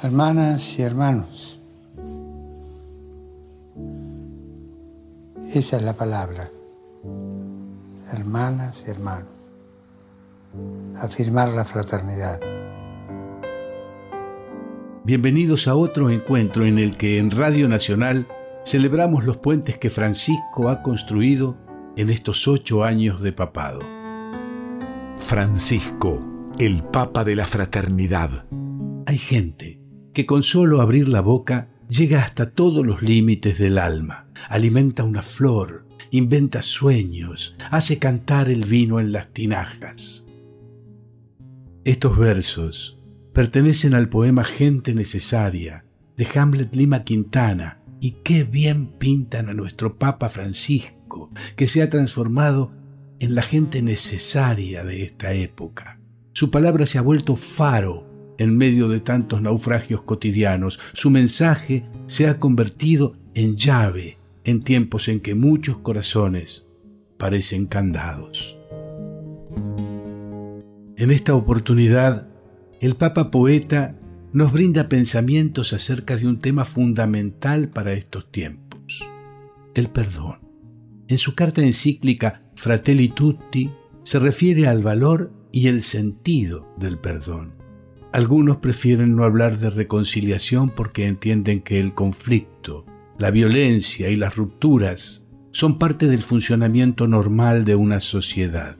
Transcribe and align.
Hermanas 0.00 0.78
y 0.78 0.82
hermanos, 0.82 1.58
esa 5.52 5.76
es 5.76 5.82
la 5.82 5.94
palabra. 5.94 6.52
Hermanas 8.12 8.84
y 8.86 8.92
hermanos. 8.92 9.50
Afirmar 11.00 11.48
la 11.48 11.64
fraternidad. 11.64 12.38
Bienvenidos 15.02 15.66
a 15.66 15.74
otro 15.74 16.10
encuentro 16.10 16.64
en 16.64 16.78
el 16.78 16.96
que 16.96 17.18
en 17.18 17.32
Radio 17.32 17.66
Nacional 17.66 18.28
celebramos 18.64 19.24
los 19.24 19.38
puentes 19.38 19.78
que 19.78 19.90
Francisco 19.90 20.68
ha 20.68 20.80
construido 20.84 21.56
en 21.96 22.10
estos 22.10 22.46
ocho 22.46 22.84
años 22.84 23.20
de 23.20 23.32
papado. 23.32 23.80
Francisco, 25.16 26.24
el 26.56 26.84
Papa 26.84 27.24
de 27.24 27.34
la 27.34 27.46
Fraternidad. 27.46 28.44
Hay 29.04 29.18
gente 29.18 29.77
que 30.18 30.26
con 30.26 30.42
solo 30.42 30.80
abrir 30.80 31.08
la 31.08 31.20
boca 31.20 31.68
llega 31.88 32.24
hasta 32.24 32.50
todos 32.50 32.84
los 32.84 33.02
límites 33.02 33.56
del 33.56 33.78
alma, 33.78 34.26
alimenta 34.48 35.04
una 35.04 35.22
flor, 35.22 35.86
inventa 36.10 36.62
sueños, 36.62 37.54
hace 37.70 38.00
cantar 38.00 38.48
el 38.48 38.64
vino 38.64 38.98
en 38.98 39.12
las 39.12 39.32
tinajas. 39.32 40.26
Estos 41.84 42.18
versos 42.18 42.98
pertenecen 43.32 43.94
al 43.94 44.08
poema 44.08 44.42
Gente 44.42 44.92
Necesaria 44.92 45.84
de 46.16 46.26
Hamlet 46.34 46.74
Lima 46.74 47.04
Quintana 47.04 47.80
y 48.00 48.16
qué 48.24 48.42
bien 48.42 48.88
pintan 48.98 49.48
a 49.48 49.54
nuestro 49.54 49.98
Papa 49.98 50.30
Francisco, 50.30 51.30
que 51.54 51.68
se 51.68 51.80
ha 51.80 51.90
transformado 51.90 52.72
en 53.20 53.36
la 53.36 53.42
gente 53.42 53.82
necesaria 53.82 54.82
de 54.82 55.04
esta 55.04 55.32
época. 55.32 56.00
Su 56.32 56.50
palabra 56.50 56.86
se 56.86 56.98
ha 56.98 57.02
vuelto 57.02 57.36
faro 57.36 58.07
en 58.38 58.56
medio 58.56 58.88
de 58.88 59.00
tantos 59.00 59.42
naufragios 59.42 60.02
cotidianos. 60.02 60.78
Su 60.94 61.10
mensaje 61.10 61.84
se 62.06 62.28
ha 62.28 62.38
convertido 62.38 63.16
en 63.34 63.56
llave 63.56 64.18
en 64.44 64.62
tiempos 64.62 65.08
en 65.08 65.20
que 65.20 65.34
muchos 65.34 65.78
corazones 65.78 66.66
parecen 67.18 67.66
candados. 67.66 68.56
En 70.96 71.10
esta 71.10 71.34
oportunidad, 71.34 72.28
el 72.80 72.96
Papa 72.96 73.30
Poeta 73.30 73.96
nos 74.32 74.52
brinda 74.52 74.88
pensamientos 74.88 75.72
acerca 75.72 76.16
de 76.16 76.26
un 76.26 76.40
tema 76.40 76.64
fundamental 76.64 77.68
para 77.68 77.92
estos 77.92 78.30
tiempos, 78.30 79.04
el 79.74 79.88
perdón. 79.88 80.38
En 81.08 81.18
su 81.18 81.34
carta 81.34 81.62
encíclica 81.62 82.42
Fratelli 82.54 83.08
Tutti 83.08 83.70
se 84.02 84.18
refiere 84.18 84.66
al 84.66 84.82
valor 84.82 85.32
y 85.52 85.68
el 85.68 85.82
sentido 85.82 86.74
del 86.78 86.98
perdón. 86.98 87.57
Algunos 88.12 88.56
prefieren 88.56 89.14
no 89.14 89.24
hablar 89.24 89.58
de 89.58 89.68
reconciliación 89.68 90.70
porque 90.70 91.06
entienden 91.06 91.60
que 91.60 91.78
el 91.78 91.92
conflicto, 91.94 92.86
la 93.18 93.30
violencia 93.30 94.08
y 94.08 94.16
las 94.16 94.36
rupturas 94.36 95.28
son 95.52 95.78
parte 95.78 96.06
del 96.06 96.22
funcionamiento 96.22 97.06
normal 97.06 97.64
de 97.64 97.74
una 97.74 98.00
sociedad. 98.00 98.76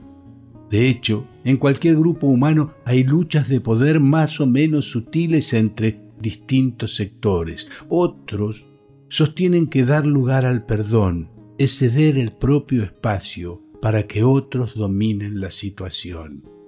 De 0.71 0.87
hecho, 0.87 1.27
en 1.43 1.57
cualquier 1.57 1.95
grupo 1.95 2.27
humano 2.27 2.73
hay 2.85 3.03
luchas 3.03 3.49
de 3.49 3.61
poder 3.61 3.99
más 3.99 4.39
o 4.39 4.47
menos 4.47 4.85
sutiles 4.85 5.53
entre 5.53 5.99
distintos 6.19 6.95
sectores. 6.95 7.67
Otros 7.87 8.65
sostienen 9.09 9.67
que 9.67 9.85
dar 9.85 10.05
lugar 10.05 10.45
al 10.45 10.65
perdón 10.65 11.29
es 11.57 11.77
ceder 11.77 12.17
el 12.17 12.31
propio 12.31 12.83
espacio 12.83 13.61
para 13.81 14.07
que 14.07 14.23
otros 14.23 14.75
dominen 14.75 15.39
la 15.39 15.51
situación. 15.51 16.58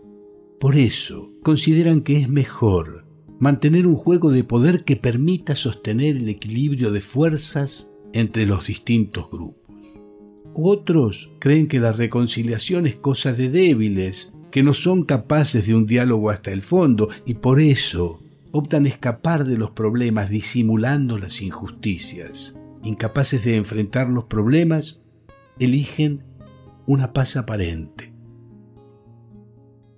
Por 0.62 0.76
eso, 0.76 1.32
consideran 1.42 2.02
que 2.02 2.18
es 2.18 2.30
mejor 2.30 3.08
mantener 3.40 3.88
un 3.88 3.96
juego 3.96 4.30
de 4.30 4.44
poder 4.44 4.84
que 4.84 4.96
permita 4.96 5.56
sostener 5.56 6.18
el 6.18 6.30
equilibrio 6.30 6.92
de 6.92 7.02
fuerzas 7.02 7.92
entre 8.14 8.46
los 8.46 8.68
distintos 8.68 9.28
grupos. 9.32 9.76
Otros 10.54 11.32
creen 11.40 11.68
que 11.68 11.80
la 11.80 11.94
reconciliación 11.94 12.86
es 12.86 12.96
cosa 12.96 13.34
de 13.34 13.50
débiles, 13.50 14.34
que 14.52 14.62
no 14.62 14.76
son 14.76 15.04
capaces 15.04 15.66
de 15.66 15.74
un 15.74 15.88
diálogo 15.88 16.30
hasta 16.30 16.52
el 16.52 16.62
fondo 16.62 17.10
y 17.26 17.34
por 17.34 17.60
eso 17.60 18.22
optan 18.52 18.86
escapar 18.86 19.46
de 19.46 19.58
los 19.58 19.72
problemas 19.72 20.30
disimulando 20.30 21.18
las 21.18 21.42
injusticias. 21.42 22.60
Incapaces 22.84 23.44
de 23.44 23.58
enfrentar 23.58 24.10
los 24.10 24.26
problemas, 24.26 25.02
eligen 25.58 26.24
una 26.86 27.14
paz 27.14 27.36
aparente 27.36 28.11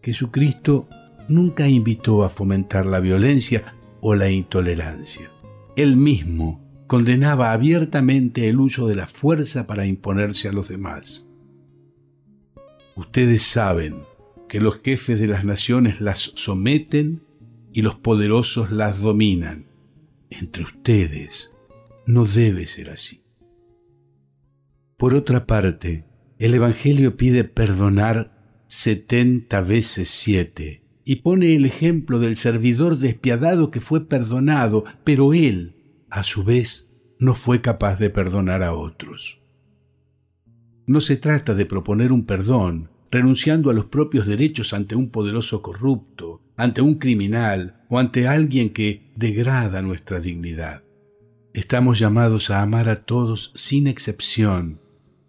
Jesucristo 0.04 0.90
nunca 1.30 1.68
invitó 1.68 2.24
a 2.24 2.30
fomentar 2.30 2.86
la 2.86 3.00
violencia 3.00 3.76
o 4.02 4.16
la 4.16 4.30
intolerancia. 4.30 5.32
Él 5.78 5.96
mismo 5.96 6.62
condenaba 6.88 7.54
abiertamente 7.54 8.50
el 8.50 8.60
uso 8.60 8.88
de 8.88 8.96
la 8.96 9.08
fuerza 9.08 9.66
para 9.66 9.86
imponerse 9.86 10.50
a 10.50 10.52
los 10.52 10.68
demás. 10.68 11.26
Ustedes 12.96 13.44
saben 13.44 14.02
que 14.50 14.60
los 14.60 14.82
jefes 14.84 15.20
de 15.20 15.28
las 15.28 15.46
naciones 15.46 16.02
las 16.02 16.34
someten 16.36 17.24
y 17.72 17.82
los 17.82 17.96
poderosos 17.96 18.72
las 18.72 19.00
dominan. 19.00 19.68
Entre 20.30 20.64
ustedes 20.64 21.54
no 22.06 22.26
debe 22.26 22.68
ser 22.68 22.90
así. 22.90 23.24
Por 24.98 25.16
otra 25.16 25.48
parte, 25.48 26.06
el 26.40 26.54
Evangelio 26.54 27.16
pide 27.16 27.46
perdonar 27.46 28.33
setenta 28.74 29.62
veces 29.62 30.10
siete, 30.10 30.82
y 31.06 31.18
pone 31.18 31.54
el 31.54 31.68
ejemplo 31.68 32.18
del 32.18 32.38
servidor 32.38 32.98
despiadado 32.98 33.70
que 33.70 33.82
fue 33.82 34.08
perdonado, 34.08 34.84
pero 35.04 35.36
él, 35.36 35.76
a 36.10 36.24
su 36.24 36.44
vez, 36.44 36.92
no 37.20 37.36
fue 37.36 37.62
capaz 37.62 38.00
de 38.00 38.10
perdonar 38.10 38.64
a 38.64 38.74
otros. 38.74 39.40
No 40.88 41.02
se 41.02 41.18
trata 41.18 41.54
de 41.54 41.68
proponer 41.68 42.12
un 42.12 42.26
perdón, 42.26 42.90
renunciando 43.12 43.70
a 43.70 43.74
los 43.74 43.86
propios 43.86 44.26
derechos 44.26 44.74
ante 44.74 44.96
un 44.96 45.12
poderoso 45.12 45.62
corrupto, 45.62 46.42
ante 46.58 46.82
un 46.82 46.96
criminal 46.96 47.86
o 47.90 48.00
ante 48.00 48.28
alguien 48.28 48.72
que 48.72 49.12
degrada 49.16 49.84
nuestra 49.84 50.20
dignidad. 50.20 50.84
Estamos 51.54 52.00
llamados 52.00 52.50
a 52.50 52.64
amar 52.64 52.90
a 52.90 53.06
todos 53.06 53.52
sin 53.54 53.86
excepción, 53.86 54.82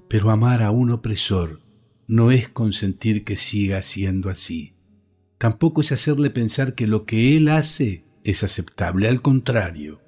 pero 0.08 0.30
amar 0.30 0.62
a 0.62 0.70
un 0.70 0.90
opresor 0.90 1.63
no 2.06 2.30
es 2.30 2.48
consentir 2.48 3.24
que 3.24 3.36
siga 3.36 3.82
siendo 3.82 4.30
así. 4.30 4.74
Tampoco 5.38 5.80
es 5.80 5.92
hacerle 5.92 6.30
pensar 6.30 6.74
que 6.74 6.86
lo 6.86 7.04
que 7.04 7.36
él 7.36 7.48
hace 7.48 8.04
es 8.24 8.42
aceptable. 8.42 9.08
Al 9.08 9.22
contrario, 9.22 10.00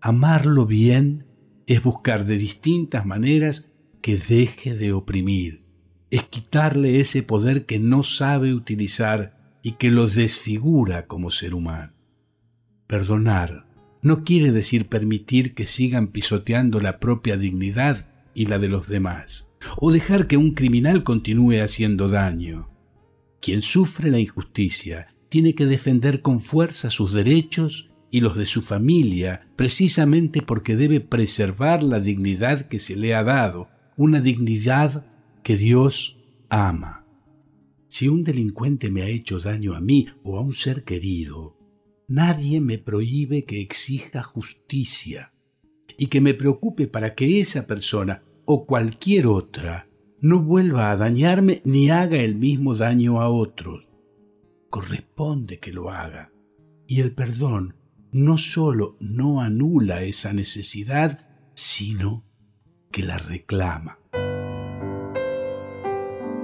amarlo 0.00 0.66
bien 0.66 1.26
es 1.66 1.82
buscar 1.82 2.24
de 2.24 2.38
distintas 2.38 3.06
maneras 3.06 3.68
que 4.00 4.16
deje 4.16 4.74
de 4.74 4.92
oprimir. 4.92 5.64
Es 6.10 6.24
quitarle 6.24 7.00
ese 7.00 7.22
poder 7.22 7.66
que 7.66 7.78
no 7.78 8.02
sabe 8.02 8.54
utilizar 8.54 9.58
y 9.62 9.72
que 9.72 9.90
lo 9.90 10.08
desfigura 10.08 11.06
como 11.06 11.30
ser 11.30 11.54
humano. 11.54 11.92
Perdonar 12.86 13.66
no 14.00 14.24
quiere 14.24 14.52
decir 14.52 14.86
permitir 14.88 15.54
que 15.54 15.66
sigan 15.66 16.08
pisoteando 16.08 16.80
la 16.80 17.00
propia 17.00 17.36
dignidad 17.36 18.06
y 18.32 18.46
la 18.46 18.58
de 18.58 18.68
los 18.68 18.88
demás 18.88 19.48
o 19.80 19.92
dejar 19.92 20.26
que 20.26 20.36
un 20.36 20.52
criminal 20.52 21.04
continúe 21.04 21.62
haciendo 21.62 22.08
daño. 22.08 22.68
Quien 23.40 23.62
sufre 23.62 24.10
la 24.10 24.18
injusticia 24.18 25.14
tiene 25.28 25.54
que 25.54 25.66
defender 25.66 26.20
con 26.20 26.40
fuerza 26.40 26.90
sus 26.90 27.12
derechos 27.12 27.90
y 28.10 28.20
los 28.20 28.36
de 28.36 28.46
su 28.46 28.62
familia, 28.62 29.46
precisamente 29.54 30.42
porque 30.42 30.74
debe 30.74 31.00
preservar 31.00 31.82
la 31.82 32.00
dignidad 32.00 32.66
que 32.66 32.80
se 32.80 32.96
le 32.96 33.14
ha 33.14 33.22
dado, 33.22 33.68
una 33.96 34.20
dignidad 34.20 35.06
que 35.44 35.56
Dios 35.56 36.18
ama. 36.48 37.06
Si 37.88 38.08
un 38.08 38.24
delincuente 38.24 38.90
me 38.90 39.02
ha 39.02 39.08
hecho 39.08 39.38
daño 39.38 39.74
a 39.74 39.80
mí 39.80 40.08
o 40.24 40.38
a 40.38 40.40
un 40.40 40.54
ser 40.54 40.84
querido, 40.84 41.56
nadie 42.08 42.60
me 42.60 42.78
prohíbe 42.78 43.44
que 43.44 43.60
exija 43.60 44.22
justicia 44.22 45.32
y 45.96 46.06
que 46.06 46.20
me 46.20 46.34
preocupe 46.34 46.86
para 46.86 47.14
que 47.14 47.40
esa 47.40 47.66
persona 47.66 48.22
o 48.50 48.64
cualquier 48.64 49.26
otra 49.26 49.88
no 50.22 50.40
vuelva 50.40 50.90
a 50.90 50.96
dañarme 50.96 51.60
ni 51.66 51.90
haga 51.90 52.16
el 52.16 52.34
mismo 52.34 52.74
daño 52.74 53.20
a 53.20 53.28
otros. 53.28 53.86
Corresponde 54.70 55.58
que 55.58 55.70
lo 55.70 55.90
haga. 55.90 56.32
Y 56.86 57.02
el 57.02 57.14
perdón 57.14 57.74
no 58.10 58.38
sólo 58.38 58.96
no 59.00 59.42
anula 59.42 60.00
esa 60.00 60.32
necesidad, 60.32 61.26
sino 61.52 62.24
que 62.90 63.02
la 63.02 63.18
reclama. 63.18 63.98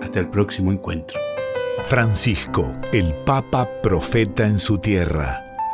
Hasta 0.02 0.20
el 0.20 0.28
próximo 0.28 0.72
encuentro. 0.72 1.18
Francisco, 1.84 2.70
el 2.92 3.14
Papa 3.24 3.80
Profeta 3.80 4.46
en 4.46 4.58
su 4.58 4.76
tierra. 4.76 5.43